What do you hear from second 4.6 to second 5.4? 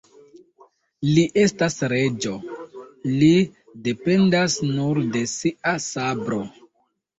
nur de